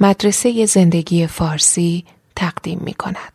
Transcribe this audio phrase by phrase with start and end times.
[0.00, 2.04] مدرسه زندگی فارسی
[2.36, 3.33] تقدیم می کند.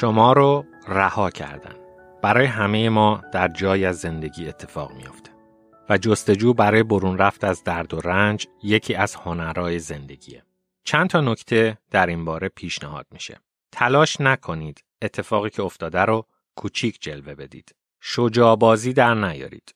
[0.00, 1.74] شما رو رها کردن.
[2.22, 5.30] برای همه ما در جای از زندگی اتفاق میافته.
[5.88, 10.42] و جستجو برای برون رفت از درد و رنج یکی از هنرهای زندگیه.
[10.84, 13.40] چند تا نکته در این باره پیشنهاد میشه.
[13.72, 16.26] تلاش نکنید اتفاقی که افتاده رو
[16.56, 17.74] کوچیک جلوه بدید.
[18.00, 19.74] شجاع بازی در نیارید.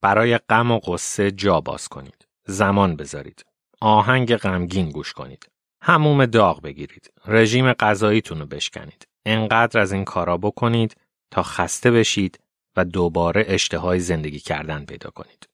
[0.00, 2.26] برای غم و قصه جا باز کنید.
[2.46, 3.44] زمان بذارید.
[3.80, 5.46] آهنگ غمگین گوش کنید.
[5.80, 7.12] هموم داغ بگیرید.
[7.26, 9.11] رژیم غذاییتون رو بشکنید.
[9.26, 10.96] انقدر از این کارا بکنید
[11.30, 12.38] تا خسته بشید
[12.76, 15.48] و دوباره اشتهای زندگی کردن پیدا کنید.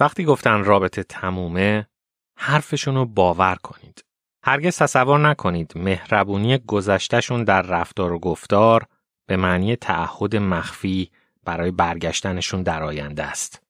[0.00, 1.86] وقتی گفتن رابطه تمومه
[2.38, 4.04] حرفشون رو باور کنید.
[4.44, 8.86] هرگز تصور نکنید مهربونی گذشتهشون در رفتار و گفتار
[9.26, 11.10] به معنی تعهد مخفی
[11.44, 13.62] برای برگشتنشون در آینده است.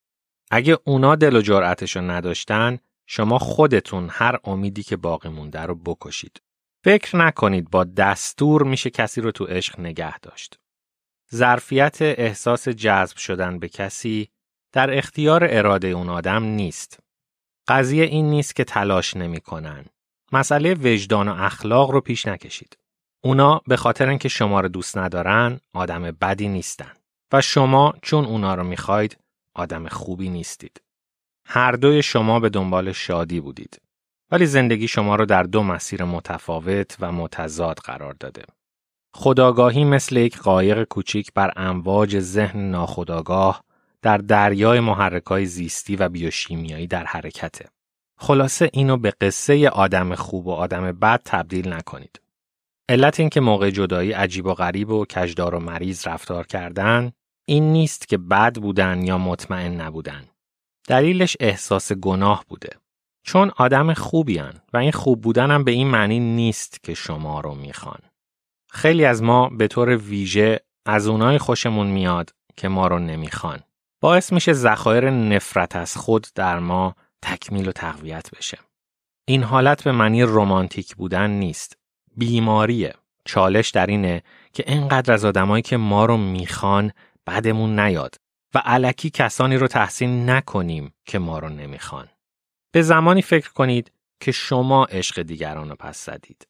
[0.50, 6.42] اگه اونا دل و جرأتشو نداشتن شما خودتون هر امیدی که باقی مونده رو بکشید.
[6.84, 10.58] فکر نکنید با دستور میشه کسی رو تو عشق نگه داشت.
[11.34, 14.28] ظرفیت احساس جذب شدن به کسی
[14.72, 17.00] در اختیار اراده اون آدم نیست.
[17.68, 19.84] قضیه این نیست که تلاش نمی‌کنن.
[20.32, 22.78] مسئله وجدان و اخلاق رو پیش نکشید.
[23.24, 26.92] اونا به خاطر اینکه شما رو دوست ندارن آدم بدی نیستن
[27.32, 29.16] و شما چون اونا رو می‌خواید
[29.54, 30.82] آدم خوبی نیستید.
[31.46, 33.80] هر دوی شما به دنبال شادی بودید.
[34.32, 38.42] ولی زندگی شما رو در دو مسیر متفاوت و متضاد قرار داده.
[39.14, 43.64] خداگاهی مثل یک قایق کوچیک بر امواج ذهن ناخداگاه
[44.02, 47.64] در دریای محرکای زیستی و بیوشیمیایی در حرکته.
[48.18, 52.20] خلاصه اینو به قصه آدم خوب و آدم بد تبدیل نکنید.
[52.88, 57.12] علت اینکه موقع جدایی عجیب و غریب و کجدار و مریض رفتار کردن
[57.44, 60.24] این نیست که بد بودن یا مطمئن نبودن.
[60.88, 62.81] دلیلش احساس گناه بوده.
[63.22, 68.00] چون آدم خوبیان و این خوب بودن به این معنی نیست که شما رو می‌خوان.
[68.70, 73.60] خیلی از ما به طور ویژه از اونای خوشمون میاد که ما رو نمی‌خوان.
[74.00, 78.58] باعث میشه ذخایر نفرت از خود در ما تکمیل و تقویت بشه.
[79.24, 81.76] این حالت به معنی رمانتیک بودن نیست.
[82.16, 82.94] بیماریه.
[83.24, 84.22] چالش در اینه
[84.52, 86.92] که اینقدر از آدمایی که ما رو می‌خوان
[87.26, 88.14] بدمون نیاد
[88.54, 92.08] و علکی کسانی رو تحسین نکنیم که ما رو نمی‌خوان.
[92.72, 96.46] به زمانی فکر کنید که شما عشق دیگران رو پس زدید.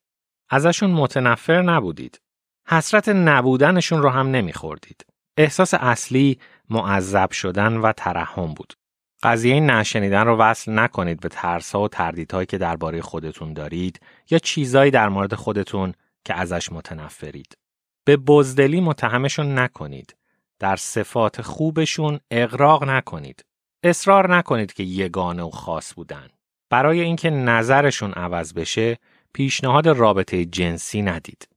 [0.49, 2.21] ازشون متنفر نبودید.
[2.69, 5.07] حسرت نبودنشون رو هم نمیخوردید.
[5.37, 6.39] احساس اصلی
[6.71, 8.75] معذب شدن و ترحم بود.
[9.23, 14.01] قضیه نشنیدن رو وصل نکنید به ترسا و تردیدهایی که درباره خودتون دارید
[14.31, 15.95] یا چیزایی در مورد خودتون
[16.25, 17.59] که ازش متنفرید.
[18.05, 20.17] به بزدلی متهمشون نکنید.
[20.59, 23.45] در صفات خوبشون اقراق نکنید.
[23.83, 26.29] اصرار نکنید که یگانه و خاص بودن.
[26.71, 28.99] برای اینکه نظرشون عوض بشه،
[29.33, 31.49] پیشنهاد رابطه جنسی ندید.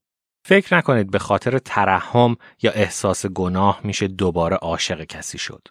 [0.46, 5.68] فکر نکنید به خاطر ترحم یا احساس گناه میشه دوباره عاشق کسی شد.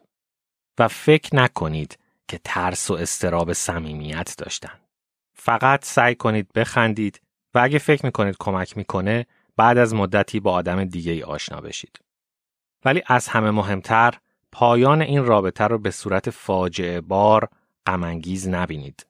[0.78, 1.98] و فکر نکنید
[2.28, 4.80] که ترس و استراب صمیمیت داشتن.
[5.34, 7.20] فقط سعی کنید بخندید
[7.54, 9.26] و اگه فکر می‌کنید کمک می‌کنه
[9.56, 12.00] بعد از مدتی با آدم دیگه ای آشنا بشید.
[12.84, 14.14] ولی از همه مهمتر
[14.54, 17.48] پایان این رابطه رو به صورت فاجعه بار
[17.86, 19.06] غمانگیز نبینید.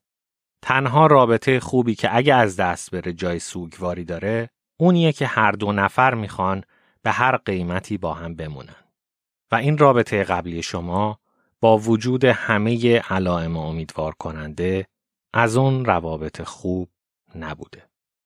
[0.63, 5.73] تنها رابطه خوبی که اگه از دست بره جای سوگواری داره اونیه که هر دو
[5.73, 6.65] نفر می‌خوان
[7.03, 8.85] به هر قیمتی با هم بمونن.
[9.53, 11.19] و این رابطه قبلی شما
[11.61, 14.87] با وجود همه علائم امیدوار کننده
[15.33, 16.91] از اون روابط خوب
[17.35, 17.83] نبوده.